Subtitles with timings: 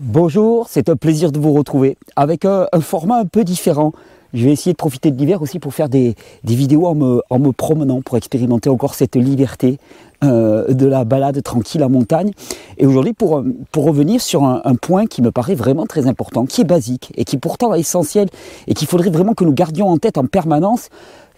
[0.00, 3.92] Bonjour, c'est un plaisir de vous retrouver avec un, format un peu différent.
[4.32, 8.00] Je vais essayer de profiter de l'hiver aussi pour faire des, vidéos en me, promenant,
[8.00, 9.80] pour expérimenter encore cette liberté
[10.22, 12.30] euh, de la balade tranquille en montagne.
[12.76, 13.42] Et aujourd'hui, pour,
[13.74, 17.36] revenir sur un, point qui me paraît vraiment très important, qui est basique et qui
[17.36, 18.28] pourtant est essentiel
[18.68, 20.90] et qu'il faudrait vraiment que nous gardions en tête en permanence,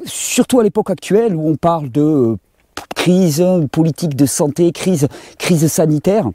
[0.04, 2.36] surtout à l'époque actuelle où on parle de
[2.94, 3.42] crise
[3.72, 5.08] politique de santé, crise,
[5.38, 6.28] crise sanitaire,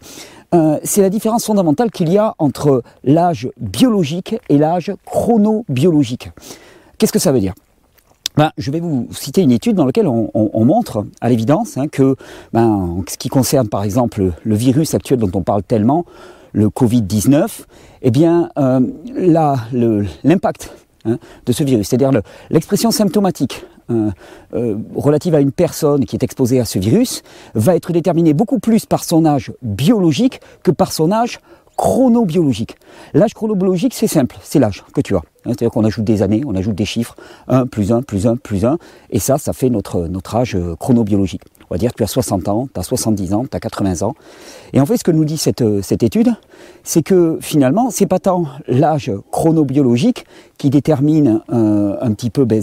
[0.53, 6.31] euh, c'est la différence fondamentale qu'il y a entre l'âge biologique et l'âge chronobiologique.
[6.97, 7.53] Qu'est-ce que ça veut dire?
[8.37, 12.17] Ben, je vais vous citer une étude dans laquelle on, montre à l'évidence hein, que,
[12.51, 16.05] ben, en ce qui concerne par exemple le virus actuel dont on parle tellement,
[16.51, 17.61] le Covid-19,
[18.01, 18.81] eh bien, euh,
[20.23, 20.71] l'impact
[21.05, 22.11] hein, de ce virus, c'est-à-dire
[22.49, 24.11] l'expression symptomatique euh,
[24.53, 27.21] euh, relative à une personne qui est exposée à ce virus
[27.53, 31.39] va être déterminée beaucoup plus par son âge biologique que par son âge
[31.77, 32.77] chronobiologique.
[33.13, 35.19] L'âge chronobiologique, c'est simple, c'est l'âge que tu as.
[35.19, 37.15] Hein, c'est-à-dire qu'on ajoute des années, on ajoute des chiffres,
[37.47, 38.77] 1 plus 1 plus 1 plus 1,
[39.11, 41.41] et ça, ça fait notre, âge euh, chronobiologique.
[41.69, 44.03] On va dire que tu as 60 ans, tu as 70 ans, tu as 80
[44.03, 44.15] ans.
[44.73, 46.33] Et en fait, ce que nous dit cette étude,
[46.83, 50.25] c'est que finalement, c'est pas tant l'âge chronobiologique
[50.57, 52.61] qui détermine euh, un petit peu ben,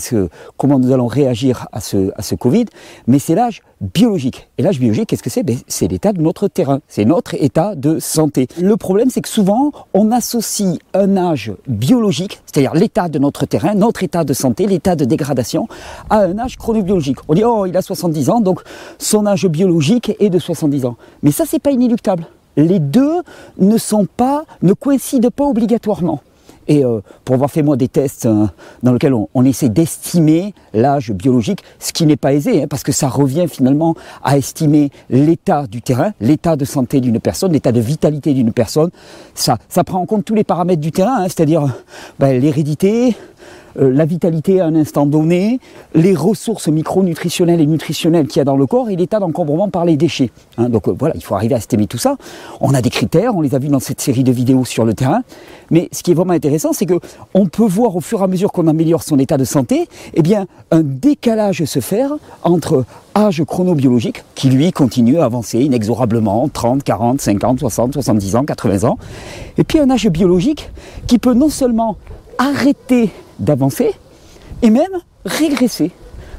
[0.57, 2.67] comment nous allons réagir à ce, Covid,
[3.07, 4.49] mais c'est l'âge biologique.
[4.57, 5.43] Et l'âge biologique, qu'est-ce que c'est?
[5.43, 8.47] Ben, C'est l'état de notre terrain, c'est notre état de santé.
[8.61, 13.75] Le problème, c'est que souvent, on associe un âge biologique, c'est-à-dire l'état de notre terrain,
[13.75, 15.69] notre état de santé, l'état de dégradation,
[16.09, 17.19] à un âge chronobiologique.
[17.29, 18.63] On dit, oh, il a 70 ans, donc
[18.99, 20.97] son âge biologique est de 70 ans.
[21.23, 22.27] Mais ça, c'est pas inéluctable.
[22.57, 23.23] Les deux
[23.59, 26.21] ne sont pas, ne coïncident pas obligatoirement.
[26.69, 28.47] Et euh, pour avoir fait moi des tests euh,
[28.83, 32.93] dans lesquels on, essaie d'estimer l'âge biologique, ce qui n'est pas aisé, hein, parce que
[32.93, 37.81] ça revient finalement à estimer l'état du terrain, l'état de santé d'une personne, l'état de
[37.81, 38.91] vitalité d'une personne.
[39.35, 41.67] Ça, ça prend en compte tous les paramètres du terrain, hein, c'est-à-dire
[42.21, 43.17] ben, l'hérédité,
[43.77, 45.61] la vitalité à un instant donné,
[45.95, 49.85] les ressources micronutritionnelles et nutritionnelles qu'il y a dans le corps et l'état d'encombrement par
[49.85, 50.31] les déchets.
[50.59, 50.69] Hein.
[50.69, 52.17] donc euh, voilà, il faut arriver à estimer tout ça.
[52.61, 54.95] On a des critères, on les a vus dans cette série de vidéos sur le
[54.95, 55.23] terrain.
[55.71, 56.99] Mais ce qui est vraiment intéressant, c'est que
[57.35, 60.23] on peut voir au fur et à mesure qu'on améliore son état de santé, eh
[60.23, 62.13] bien, un décalage se faire
[62.43, 62.85] entre
[63.15, 68.89] âge chronobiologique, qui lui continue à avancer inexorablement, 30, 40, 50, 60, 70 ans, 80
[68.89, 68.99] ans,
[69.59, 70.71] et puis un âge biologique
[71.07, 71.97] qui peut non seulement
[72.43, 73.93] arrêter d'avancer
[74.63, 75.93] et même régresser.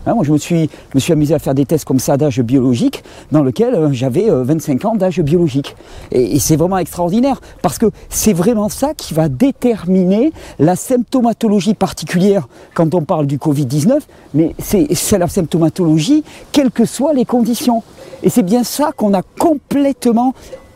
[0.05, 0.69] Hein, moi, je me, suis,
[1.09, 4.87] amusé à faire des tests comme ça d'âge biologique, dans lequel euh, j'avais 25 euh,
[4.89, 5.77] ans d'âge biologique.
[6.11, 12.49] Et, c'est vraiment extraordinaire, parce que c'est vraiment ça qui va déterminer la symptomatologie particulière
[12.73, 13.99] quand on parle du Covid-19,
[14.33, 17.81] mais c'est la symptomatologie, quelles que soient les conditions.
[18.23, 20.33] Et c'est bien ça qu'on a complètement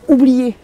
[0.08, 0.56] oublié.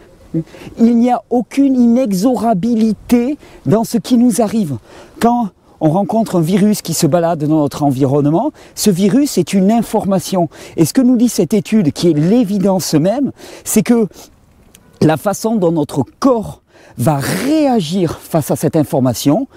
[0.79, 4.77] Il n'y a aucune inexorabilité dans ce qui nous arrive.
[5.19, 5.49] Quand
[5.81, 10.49] on rencontre un virus qui se balade dans notre environnement, ce virus est une information.
[10.77, 13.31] Et ce que nous dit cette étude, qui est l'évidence même,
[13.63, 14.07] c'est que
[15.01, 16.61] la façon dont notre corps
[16.97, 19.47] va réagir face à cette information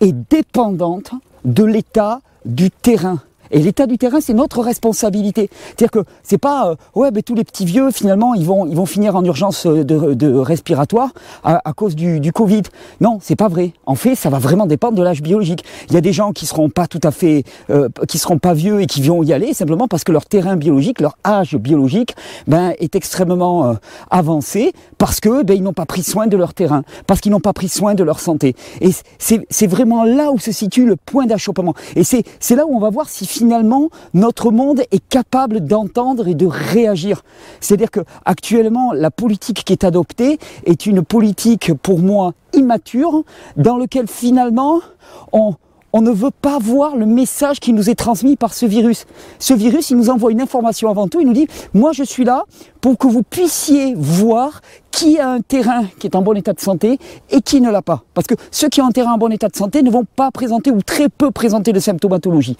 [0.00, 1.12] est dépendante
[1.44, 3.20] de l'état du terrain.
[3.52, 5.50] Et l'état du terrain, c'est notre responsabilité.
[5.66, 8.74] C'est-à-dire que c'est pas, euh, ouais, mais tous les petits vieux, finalement, ils vont, ils
[8.74, 11.10] vont finir en urgence euh, de, respiratoire
[11.44, 12.62] à, cause du, du Covid.
[13.00, 13.72] Non, c'est pas vrai.
[13.86, 15.64] En fait, ça va vraiment dépendre de l'âge biologique.
[15.88, 18.54] Il y a des gens qui seront pas tout à fait, euh, qui seront pas
[18.54, 22.14] vieux et qui vont y aller simplement parce que leur terrain biologique, leur âge biologique,
[22.46, 23.76] ben, est extrêmement
[24.10, 27.40] avancé parce que ben, ils n'ont pas pris soin de leur terrain, parce qu'ils n'ont
[27.40, 28.54] pas pris soin de leur santé.
[28.80, 31.74] Et c'est vraiment là où se situe le point d'achoppement.
[31.96, 32.24] Et c'est
[32.54, 33.41] là où on va voir si finalement
[34.14, 37.22] notre monde est capable d'entendre et de réagir.
[37.60, 43.24] C'est-à-dire que actuellement la politique qui est adoptée est une politique pour moi immature
[43.56, 44.80] dans lequel finalement
[45.32, 45.54] on
[45.92, 49.04] on ne veut pas voir le message qui nous est transmis par ce virus.
[49.38, 52.24] Ce virus, il nous envoie une information avant tout, il nous dit, moi je suis
[52.24, 52.44] là
[52.80, 54.62] pour que vous puissiez voir
[54.92, 56.98] qui a un terrain qui est en bon état de santé
[57.30, 58.04] et qui ne l'a pas.
[58.14, 60.30] Parce que ceux qui ont un terrain en bon état de santé ne vont pas
[60.30, 62.56] présenter ou très peu présenter de symptomatologie.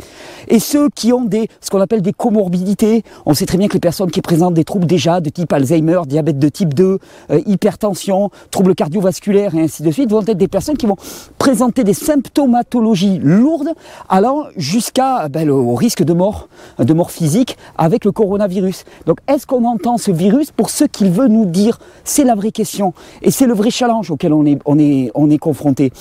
[0.49, 3.75] Et ceux qui ont des, ce qu'on appelle des comorbidités, on sait très bien que
[3.75, 6.99] les personnes qui présentent des troubles déjà de type Alzheimer, diabète de type 2,
[7.31, 10.96] euh, hypertension, troubles cardiovasculaires et ainsi de suite, vont être des personnes qui vont
[11.38, 13.70] présenter des symptomatologies lourdes
[14.08, 18.85] allant jusqu'à ben, au risque de mort, de mort physique avec le coronavirus.
[19.06, 20.50] Donc est-ce qu'on entend ce virus?
[20.50, 21.78] Pour ce qu'il veut nous dire
[22.22, 22.94] c'est la vraie question.
[23.20, 25.92] Et c'est le vrai challenge auquel on est, on est, on est confronté.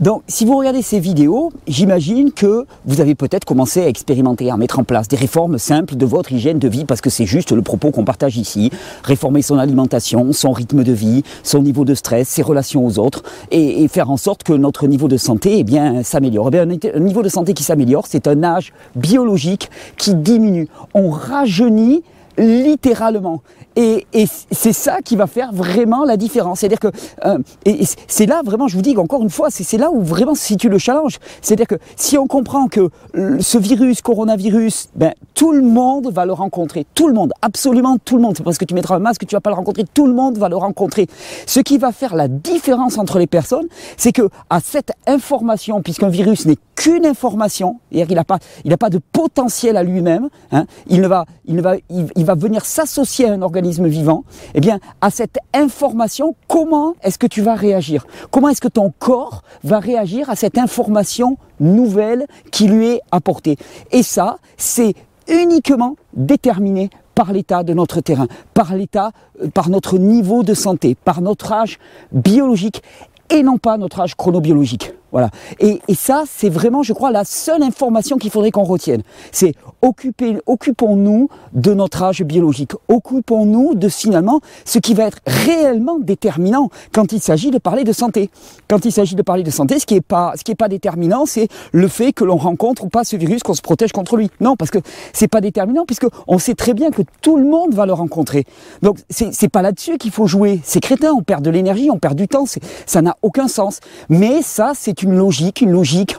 [0.00, 4.56] Donc, si vous regardez ces vidéos, j'imagine que vous avez peut-être commencé à expérimenter, à
[4.56, 7.52] mettre en place des réformes simples de votre hygiène de vie, parce que c'est juste
[7.52, 8.70] le propos qu'on partage ici.
[9.04, 13.22] Réformer son alimentation, son rythme de vie, son niveau de stress, ses relations aux autres,
[13.50, 16.50] et, faire en sorte que notre niveau de santé eh bien, s'améliore.
[16.54, 19.68] Eh un niveau de santé qui s'améliore, c'est un âge biologique
[19.98, 20.68] qui diminue.
[20.94, 22.02] On rajeunit
[22.38, 23.42] littéralement.
[23.76, 24.06] Et,
[24.50, 26.60] c'est ça qui va faire vraiment la différence.
[26.60, 26.88] C'est-à-dire que,
[27.24, 30.34] euh, et, c'est là vraiment, je vous dis encore une fois, c'est là où vraiment
[30.34, 31.18] se situe le challenge.
[31.40, 36.32] C'est-à-dire que si on comprend que ce virus, coronavirus, ben, tout le monde va le
[36.32, 36.86] rencontrer.
[36.94, 38.36] Tout le monde, absolument tout le monde.
[38.36, 39.84] C'est parce que tu mettras un masque, tu vas pas le rencontrer.
[39.92, 41.06] Tout le monde va le rencontrer.
[41.46, 43.66] Ce qui va faire la différence entre les personnes,
[43.96, 48.38] c'est que à cette information, puisqu'un virus n'est qu'une information, il n'a pas,
[48.78, 53.28] pas de potentiel à lui-même, hein, il ne va, il va, il va venir s'associer
[53.28, 54.24] à un organisme vivant,
[54.54, 58.06] eh bien, à cette information, comment est-ce que tu vas réagir?
[58.30, 63.58] Comment est-ce que ton corps va réagir à cette information nouvelle qui lui est apportée?
[63.90, 64.94] Et ça, c'est
[65.28, 69.10] uniquement déterminé par l'état de notre terrain, par l'état,
[69.42, 71.78] euh, par notre niveau de santé, par notre âge
[72.10, 72.82] biologique
[73.28, 74.94] et non pas notre âge chronobiologique.
[75.12, 75.30] Voilà.
[75.58, 79.02] Et, ça, c'est vraiment, je crois, la seule information qu'il faudrait qu'on retienne.
[79.32, 82.72] C'est occupons-nous de notre âge biologique.
[82.88, 87.92] Occupons-nous de finalement ce qui va être réellement déterminant quand il s'agit de parler de
[87.92, 88.30] santé.
[88.68, 91.48] Quand il s'agit de parler de santé, ce qui n'est pas, est pas déterminant, c'est
[91.72, 94.30] le fait que l'on rencontre ou pas ce virus, qu'on se protège contre lui.
[94.40, 94.78] Non, parce que
[95.12, 98.44] c'est pas déterminant, puisque on sait très bien que tout le monde va le rencontrer.
[98.82, 100.60] Donc c'est pas là-dessus qu'il faut jouer.
[100.64, 102.44] C'est crétin, on perd de l'énergie, on perd du temps,
[102.86, 103.80] ça n'a aucun sens.
[104.08, 106.16] Mais ça, c'est une logique, une logique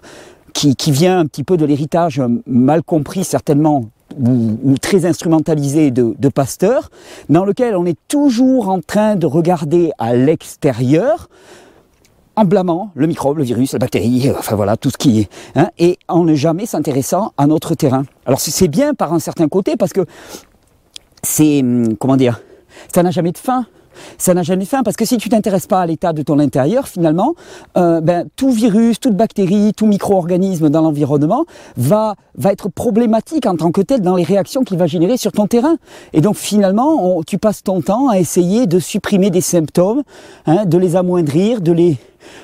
[0.53, 3.85] qui, vient un petit peu de l'héritage mal compris certainement
[4.19, 6.89] ou, très instrumentalisé de, Pasteur,
[7.29, 11.29] dans lequel on est toujours en train de regarder à l'extérieur
[12.35, 15.69] en blâmant le microbe, le virus, la bactérie, enfin voilà, tout ce qui est, hein,
[15.77, 18.03] et en ne jamais s'intéressant à notre terrain.
[18.25, 20.05] Alors c'est bien par un certain côté parce que
[21.23, 22.41] c'est, hum, comment dire,
[22.93, 23.65] ça n'a jamais de fin
[24.17, 26.87] ça n'a jamais fin parce que si tu t'intéresses pas à l'état de ton intérieur,
[26.87, 27.35] finalement,
[27.77, 31.45] euh, ben, tout virus, toute bactérie, tout micro-organisme dans l'environnement
[31.77, 35.31] va, va être problématique en tant que tel dans les réactions qu'il va générer sur
[35.31, 35.75] ton terrain.
[36.13, 40.03] Et donc finalement, tu passes ton temps à essayer de supprimer des symptômes,
[40.45, 41.97] hein, de les amoindrir, de les,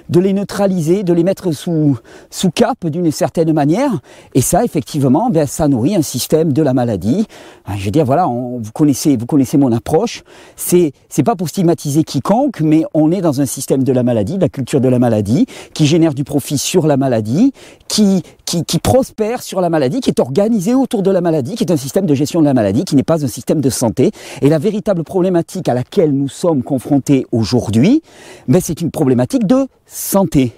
[0.09, 1.97] de les neutraliser, de les mettre sous,
[2.29, 3.99] sous cap d'une certaine manière.
[4.33, 7.27] Et ça, effectivement, ben, ça nourrit un système de la maladie.
[7.65, 10.23] Hein, je veux dire, voilà, vous, connaissez, vous connaissez mon approche.
[10.55, 14.37] C'est, c'est pas pour stigmatiser quiconque, mais on est dans un système de la maladie,
[14.37, 17.53] de la culture de la maladie, qui génère du profit sur la maladie,
[17.87, 21.63] qui, qui, qui prospère sur la maladie, qui est organisé autour de la maladie, qui
[21.63, 24.11] est un système de gestion de la maladie, qui n'est pas un système de santé.
[24.41, 28.01] Et la véritable problématique à laquelle nous sommes confrontés aujourd'hui,
[28.47, 30.53] ben, c'est une problématique de santé.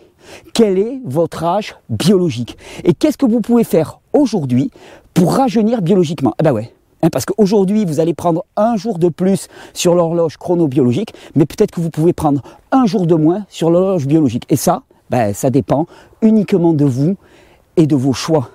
[0.53, 2.57] Quel est votre âge biologique?
[2.83, 4.71] Et qu'est-ce que vous pouvez faire aujourd'hui
[5.13, 6.33] pour rajeunir biologiquement?
[6.39, 6.71] Eh ben ouais,
[7.01, 11.71] hein, parce qu'aujourd'hui, vous allez prendre un jour de plus sur l'horloge chronobiologique, mais peut-être
[11.71, 12.41] que vous pouvez prendre
[12.71, 14.45] un jour de moins sur l'horloge biologique.
[14.49, 15.85] Et ça, ben, ça dépend
[16.21, 17.15] uniquement de vous
[17.77, 18.49] et de vos choix.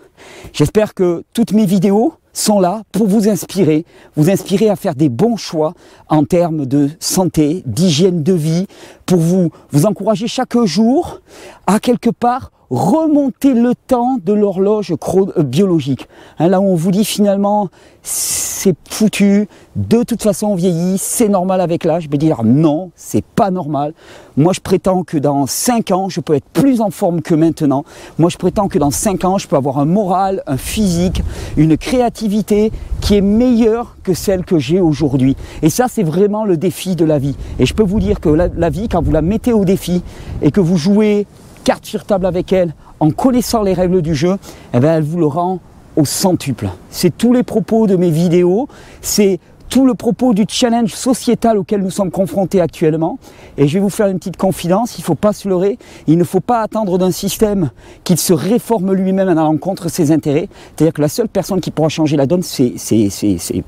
[0.52, 3.84] J'espère que toutes mes vidéos sont là pour vous inspirer,
[4.16, 5.74] vous inspirer à faire des bons choix
[6.08, 8.66] en termes de santé, d'hygiène de vie,
[9.06, 11.20] pour vous, vous encourager chaque jour
[11.66, 16.08] à quelque part remonter le temps de l'horloge euh, biologique.
[16.38, 17.68] Hein, là où on vous dit finalement
[18.02, 22.04] c'est foutu, de toute façon on vieillit, c'est normal avec l'âge.
[22.04, 23.92] Je vais dire non, c'est pas normal.
[24.36, 27.84] Moi je prétends que dans 5 ans je peux être plus en forme que maintenant.
[28.18, 31.22] Moi je prétends que dans 5 ans je peux avoir un moral, un physique,
[31.56, 35.36] une créativité qui est meilleure que celle que j'ai aujourd'hui.
[35.62, 37.36] Et ça c'est vraiment le défi de la vie.
[37.58, 40.02] Et je peux vous dire que la vie quand vous la mettez au défi
[40.42, 41.26] et que vous jouez
[41.64, 44.36] carte sur table avec elle, en connaissant les règles du jeu,
[44.72, 45.60] eh ben, elle vous le rend
[45.96, 46.68] au centuple.
[46.90, 48.68] C'est tous les propos de mes vidéos,
[49.00, 53.18] c'est tout le propos du challenge sociétal auquel nous sommes confrontés actuellement.
[53.56, 56.18] Et je vais vous faire une petite confidence, il ne faut pas se leurrer, il
[56.18, 57.70] ne faut pas attendre d'un système
[58.04, 60.48] qu'il se réforme lui-même à l'encontre de ses intérêts.
[60.76, 62.74] C'est-à-dire que la seule personne qui pourra changer la donne, c'est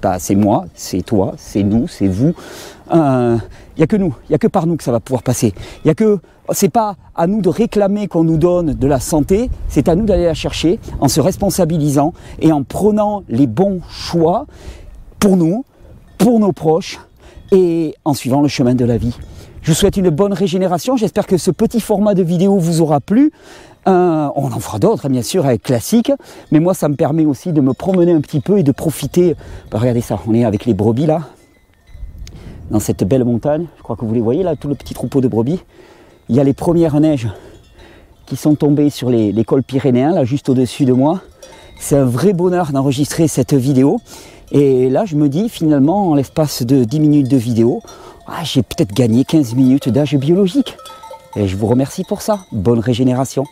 [0.00, 2.35] pas c'est moi, c'est toi, c'est nous, c'est vous.
[3.76, 5.23] Il n'y a que nous, il n'y a que par nous que ça va pouvoir
[5.23, 5.52] passer.
[5.85, 6.18] Il y a que
[6.52, 10.06] c'est pas à nous de réclamer qu'on nous donne de la santé, c'est à nous
[10.06, 14.47] d'aller la chercher en se responsabilisant et en prenant les bons choix
[15.18, 15.64] pour nous,
[16.16, 16.99] pour nos proches
[17.52, 19.16] et en suivant le chemin de la vie.
[19.61, 20.97] Je vous souhaite une bonne régénération.
[20.97, 23.33] J'espère que ce petit format de vidéo vous aura plu.
[23.88, 26.12] Euh, on en fera d'autres, bien sûr, avec classique.
[26.50, 29.35] Mais moi, ça me permet aussi de me promener un petit peu et de profiter.
[29.71, 31.23] Bah, regardez ça, on est avec les brebis là
[32.71, 33.67] dans cette belle montagne.
[33.77, 35.61] Je crois que vous les voyez là, tout le petit troupeau de brebis.
[36.29, 37.29] Il y a les premières neiges
[38.27, 41.21] qui sont tombées sur les, cols pyrénéens, là juste au-dessus de moi.
[41.79, 44.01] C'est un vrai bonheur d'enregistrer cette vidéo.
[44.51, 47.83] Et là, je me dis finalement, en l'espace de 10 minutes de vidéo,
[48.27, 50.77] ah, j'ai peut-être gagné 15 minutes d'âge biologique.
[51.37, 52.41] Et je vous remercie pour ça.
[52.51, 53.45] Bonne régénération.